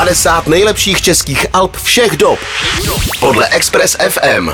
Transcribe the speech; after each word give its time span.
50 0.00 0.46
nejlepších 0.46 1.02
českých 1.02 1.46
alb 1.52 1.76
všech 1.76 2.16
dob 2.16 2.38
podle 3.20 3.48
Express 3.48 3.96
FM. 4.08 4.48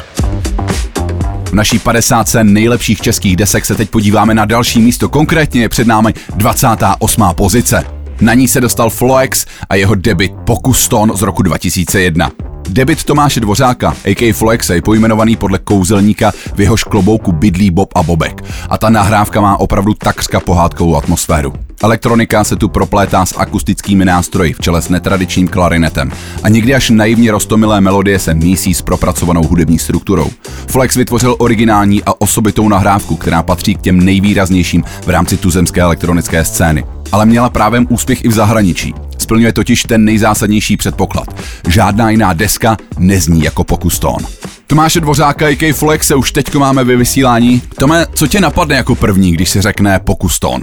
V 1.44 1.52
naší 1.52 1.78
50 1.78 2.26
nejlepších 2.42 3.00
českých 3.00 3.36
desek 3.36 3.64
se 3.64 3.74
teď 3.74 3.90
podíváme 3.90 4.34
na 4.34 4.44
další 4.44 4.80
místo, 4.80 5.08
konkrétně 5.08 5.60
je 5.60 5.68
před 5.68 5.86
námi 5.86 6.14
28. 6.36 7.24
pozice. 7.32 7.84
Na 8.20 8.34
ní 8.34 8.48
se 8.48 8.60
dostal 8.60 8.90
Floex 8.90 9.46
a 9.68 9.74
jeho 9.74 9.94
debit 9.94 10.32
Pokus 10.44 10.88
Ton 10.88 11.12
z 11.16 11.22
roku 11.22 11.42
2001. 11.42 12.30
Debit 12.68 13.04
Tomáše 13.04 13.40
Dvořáka, 13.40 13.94
a.k.a. 14.04 14.32
Floex, 14.32 14.70
je 14.70 14.82
pojmenovaný 14.82 15.36
podle 15.36 15.58
kouzelníka, 15.58 16.32
v 16.54 16.60
jehož 16.60 16.84
klobouku 16.84 17.32
bydlí 17.32 17.70
Bob 17.70 17.92
a 17.94 18.02
Bobek. 18.02 18.44
A 18.68 18.78
ta 18.78 18.90
nahrávka 18.90 19.40
má 19.40 19.60
opravdu 19.60 19.94
takřka 19.94 20.40
pohádkovou 20.40 20.96
atmosféru. 20.96 21.52
Elektronika 21.82 22.44
se 22.44 22.56
tu 22.56 22.68
proplétá 22.68 23.26
s 23.26 23.38
akustickými 23.38 24.04
nástroji 24.04 24.52
v 24.52 24.58
čele 24.58 24.82
s 24.82 24.88
netradičním 24.88 25.48
klarinetem 25.48 26.12
a 26.42 26.48
někdy 26.48 26.74
až 26.74 26.90
naivně 26.90 27.32
rostomilé 27.32 27.80
melodie 27.80 28.18
se 28.18 28.34
mísí 28.34 28.74
s 28.74 28.82
propracovanou 28.82 29.42
hudební 29.46 29.78
strukturou. 29.78 30.30
Flex 30.66 30.96
vytvořil 30.96 31.36
originální 31.38 32.02
a 32.04 32.20
osobitou 32.20 32.68
nahrávku, 32.68 33.16
která 33.16 33.42
patří 33.42 33.74
k 33.74 33.80
těm 33.80 34.04
nejvýraznějším 34.04 34.84
v 35.06 35.10
rámci 35.10 35.36
tuzemské 35.36 35.80
elektronické 35.80 36.44
scény. 36.44 36.84
Ale 37.12 37.26
měla 37.26 37.50
právě 37.50 37.80
úspěch 37.88 38.24
i 38.24 38.28
v 38.28 38.32
zahraničí. 38.32 38.94
Splňuje 39.26 39.52
totiž 39.52 39.82
ten 39.82 40.04
nejzásadnější 40.04 40.76
předpoklad. 40.76 41.28
Žádná 41.68 42.10
jiná 42.10 42.32
deska 42.32 42.76
nezní 42.98 43.42
jako 43.42 43.64
pokus 43.64 43.98
tón. 43.98 44.22
Tomáše 44.66 45.00
Dvořáka, 45.00 45.46
a.k. 45.46 45.72
Flex 45.72 46.06
se 46.06 46.14
už 46.14 46.32
teďko 46.32 46.58
máme 46.58 46.84
ve 46.84 46.96
vysílání. 46.96 47.60
Tome, 47.80 48.06
co 48.14 48.26
tě 48.26 48.40
napadne 48.40 48.76
jako 48.76 48.94
první, 48.94 49.32
když 49.32 49.48
se 49.50 49.62
řekne 49.62 50.00
pokus 50.06 50.38
tón? 50.38 50.60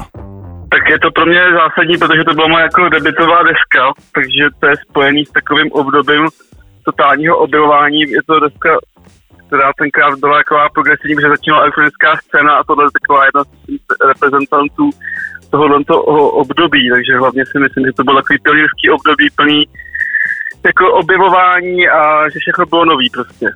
Tak 0.73 0.83
je 0.89 0.99
to 0.99 1.11
pro 1.11 1.25
mě 1.25 1.41
zásadní, 1.61 1.97
protože 1.97 2.23
to 2.23 2.33
byla 2.33 2.47
moje 2.47 2.63
jako 2.63 2.89
debitová 2.89 3.39
deska, 3.43 3.83
takže 4.15 4.43
to 4.59 4.67
je 4.67 4.75
spojený 4.89 5.25
s 5.25 5.31
takovým 5.31 5.71
obdobím 5.71 6.23
totálního 6.85 7.37
objevování. 7.37 7.99
Je 8.01 8.23
to 8.27 8.39
deska, 8.39 8.69
která 9.47 9.71
tenkrát 9.81 10.19
byla 10.19 10.37
taková 10.37 10.69
progresivní, 10.69 11.15
protože 11.15 11.35
začínala 11.35 11.61
elektronická 11.61 12.09
scéna 12.25 12.51
a 12.55 12.63
tohle 12.63 12.83
je 12.85 12.95
taková 12.99 13.21
jedna 13.25 13.43
z 13.43 13.49
reprezentantů 14.11 14.89
tohohle 15.53 15.79
období, 16.43 16.83
takže 16.93 17.17
hlavně 17.21 17.43
si 17.45 17.57
myslím, 17.59 17.85
že 17.85 17.93
to 17.97 18.03
bylo 18.03 18.21
takový 18.21 18.37
pionýrský 18.43 18.85
období 18.97 19.27
plný 19.35 19.59
jako 20.69 20.83
objevování 21.01 21.89
a 21.89 22.29
že 22.29 22.37
všechno 22.39 22.65
bylo 22.65 22.85
nový 22.85 23.09
prostě. 23.09 23.47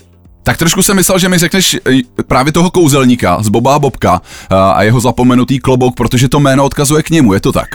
Tak 0.48 0.58
trošku 0.58 0.81
jsem 0.84 0.95
myslel, 0.95 1.20
že 1.20 1.30
mi 1.30 1.38
řekneš 1.38 1.66
eh, 1.73 2.23
právě 2.28 2.54
toho 2.54 2.70
kouzelníka 2.72 3.38
z 3.45 3.50
Boba 3.50 3.76
a 3.76 3.80
Bobka 3.80 4.14
eh, 4.22 4.56
a 4.76 4.84
jeho 4.84 5.00
zapomenutý 5.00 5.59
klobouk, 5.59 5.94
protože 5.98 6.30
to 6.30 6.39
jméno 6.39 6.66
odkazuje 6.66 7.04
k 7.04 7.09
němu, 7.09 7.34
je 7.34 7.42
to 7.42 7.52
tak? 7.52 7.70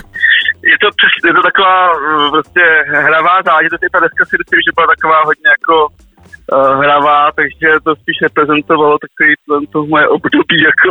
Je 0.71 0.77
to, 0.81 0.87
je 1.27 1.33
to 1.37 1.41
taková 1.49 1.77
eh, 1.91 2.29
prostě 2.35 2.63
hravá 3.07 3.35
záležitost, 3.45 3.79
ta 3.91 3.99
deska 3.99 4.23
si 4.29 4.35
myslím, 4.41 4.59
že 4.65 4.75
byla 4.75 4.87
taková 4.95 5.19
hodně 5.29 5.49
jako 5.55 5.75
uh, 5.87 6.79
hravá, 6.83 7.31
takže 7.39 7.67
to 7.85 7.91
spíš 8.01 8.17
reprezentovalo 8.27 8.95
takový 9.05 9.31
to 9.73 9.85
moje 9.93 10.07
období 10.07 10.57
jako 10.71 10.89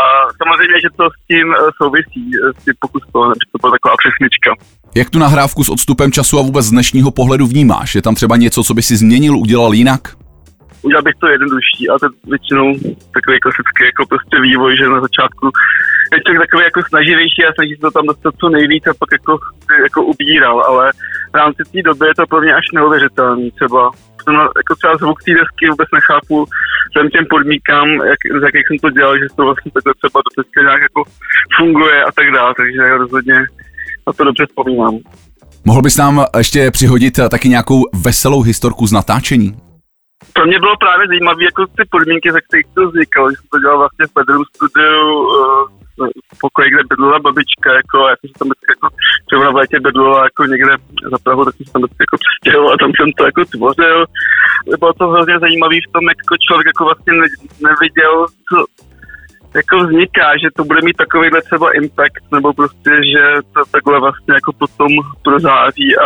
a 0.00 0.02
samozřejmě, 0.40 0.76
že 0.84 0.88
to 0.96 1.04
s 1.10 1.26
tím 1.28 1.46
souvisí, 1.82 2.24
s 2.60 2.64
tím 2.64 2.74
pokus 2.78 3.02
toho, 3.12 3.32
že 3.34 3.46
to 3.52 3.58
byla 3.60 3.72
taková 3.72 3.94
přesnička. 4.02 4.50
Jak 4.94 5.10
tu 5.10 5.18
nahrávku 5.18 5.64
s 5.64 5.68
odstupem 5.68 6.12
času 6.12 6.38
a 6.38 6.42
vůbec 6.42 6.64
z 6.66 6.70
dnešního 6.70 7.10
pohledu 7.10 7.46
vnímáš? 7.46 7.94
Je 7.94 8.02
tam 8.02 8.14
třeba 8.14 8.36
něco, 8.36 8.64
co 8.64 8.74
by 8.74 8.82
si 8.82 8.96
změnil, 8.96 9.36
udělal 9.36 9.74
jinak? 9.74 10.02
udělal 10.82 11.02
bych 11.02 11.14
to 11.20 11.26
jednodušší 11.28 11.82
a 11.88 11.98
to 11.98 12.06
většinou 12.32 12.66
takový 13.16 13.36
klasický 13.40 13.82
jako 13.84 14.02
prostě 14.08 14.36
vývoj, 14.40 14.76
že 14.76 14.88
na 14.88 15.00
začátku 15.00 15.46
je 16.12 16.22
člověk 16.22 16.42
takový 16.46 16.62
jako 16.64 16.80
snaživější 16.88 17.40
a 17.44 17.54
snaží 17.54 17.74
se 17.74 17.80
to 17.80 17.90
tam 17.90 18.06
dostat 18.06 18.34
co 18.40 18.48
nejvíc 18.48 18.84
a 18.86 18.94
pak 18.98 19.10
jako, 19.12 19.32
jako 19.86 20.00
ubíral, 20.12 20.56
ale 20.68 20.92
v 21.32 21.36
rámci 21.36 21.62
té 21.72 21.82
doby 21.82 22.06
je 22.06 22.14
to 22.14 22.26
pro 22.26 22.40
mě 22.40 22.54
až 22.54 22.66
neuvěřitelný 22.74 23.50
třeba. 23.50 23.90
Jako 24.60 24.72
třeba 24.78 24.96
zvuk 24.96 25.18
té 25.22 25.32
desky 25.40 25.64
vůbec 25.70 25.88
nechápu 25.98 26.34
všem 26.90 27.06
těm 27.14 27.26
podmínkám, 27.34 27.88
jak, 28.12 28.20
z 28.40 28.42
jakých 28.48 28.66
jsem 28.66 28.78
to 28.84 28.90
dělal, 28.90 29.18
že 29.18 29.26
to 29.36 29.42
vlastně 29.48 29.70
takhle 29.76 29.92
třeba 29.98 30.18
do 30.24 30.30
teďka 30.42 30.60
nějak 30.68 30.82
jako 30.88 31.00
funguje 31.56 32.04
a 32.04 32.10
tak 32.12 32.26
dále, 32.34 32.54
takže 32.56 32.78
já 32.90 32.96
rozhodně 32.96 33.36
na 34.06 34.12
to 34.16 34.24
dobře 34.24 34.46
vzpomínám. 34.46 34.94
Mohl 35.64 35.82
bys 35.82 35.96
nám 35.96 36.24
ještě 36.38 36.70
přihodit 36.70 37.14
taky 37.30 37.48
nějakou 37.48 37.80
veselou 38.04 38.42
historku 38.42 38.86
z 38.86 38.92
natáčení? 38.92 39.56
pro 40.34 40.46
mě 40.46 40.58
bylo 40.58 40.76
právě 40.76 41.08
zajímavé 41.08 41.44
jako 41.44 41.66
ty 41.66 41.82
podmínky, 41.90 42.32
za 42.32 42.40
kterých 42.46 42.66
to 42.74 42.88
vzniklo. 42.88 43.26
Když 43.26 43.38
jsem 43.38 43.48
to 43.52 43.58
dělal 43.58 43.78
vlastně 43.78 44.04
v 44.06 44.14
bedroom 44.18 44.44
studiu 44.54 45.06
uh, 45.20 45.81
pokoji, 46.44 46.68
kde 46.70 46.82
bydlela 46.90 47.18
babička, 47.26 47.68
jako, 47.80 47.96
já 48.10 48.14
jsem 48.16 48.30
tam 48.38 48.48
vždycky 48.48 48.70
jako, 48.74 48.86
třeba 49.26 49.50
v 49.50 49.58
létě 49.60 49.76
bydlela 49.86 50.20
jako 50.28 50.42
někde 50.52 50.72
za 51.12 51.18
Prahu, 51.24 51.44
tak 51.44 51.54
jsem 51.56 51.72
tam 51.72 51.82
vždycky 51.82 52.02
jako 52.06 52.16
přistěhoval 52.22 52.72
a 52.72 52.80
tam 52.82 52.90
jsem 52.94 53.08
to 53.18 53.22
jako 53.30 53.42
tvořil. 53.54 53.98
Bylo 54.80 54.92
to 54.92 55.04
hrozně 55.12 55.36
zajímavé 55.44 55.76
v 55.80 55.92
tom, 55.94 56.04
jak 56.10 56.18
jako 56.22 56.34
člověk 56.46 56.66
jako 56.72 56.82
vlastně 56.88 57.12
ne, 57.20 57.26
neviděl, 57.68 58.14
co, 58.48 58.56
jako 59.60 59.74
vzniká, 59.84 60.26
že 60.42 60.48
to 60.56 60.62
bude 60.70 60.80
mít 60.86 60.96
takovýhle 61.04 61.40
třeba 61.42 61.66
impact, 61.80 62.24
nebo 62.36 62.48
prostě, 62.60 62.92
že 63.12 63.22
to 63.54 63.60
takhle 63.74 63.96
vlastně 64.04 64.32
jako 64.38 64.50
potom 64.62 64.90
prozáří 65.26 65.88
a 66.02 66.04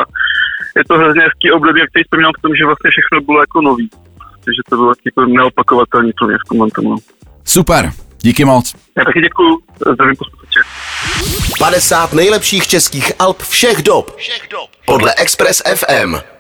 je 0.79 0.83
to 0.89 0.95
hrozně 1.01 1.23
hezký 1.23 1.47
období, 1.53 1.81
jak 1.81 1.93
teď 1.93 2.03
vzpomínám 2.05 2.33
v 2.39 2.43
tom, 2.43 2.53
že 2.55 2.69
vlastně 2.71 2.91
všechno 2.91 3.17
bylo 3.29 3.41
jako 3.41 3.61
nový 3.61 3.89
že 4.55 4.63
to 4.71 4.77
bylo 4.77 4.93
jako 5.05 5.25
neopakovatelný 5.27 6.13
pro 6.13 6.27
mě 6.27 6.37
v 6.45 6.49
tom 6.49 6.69
no. 6.83 6.97
Super, 7.45 7.91
díky 8.27 8.45
moc. 8.45 8.75
Já 8.99 9.05
taky 9.05 9.21
děkuju, 9.21 9.59
zdravím 9.93 10.17
posluchače. 10.17 10.61
50 11.59 12.13
nejlepších 12.13 12.67
českých 12.67 13.13
alb 13.19 13.43
všech 13.43 13.83
dob. 13.83 14.17
Všech 14.17 14.49
dob. 14.51 14.71
Podle 14.87 15.15
Express 15.15 15.63
FM. 15.75 16.36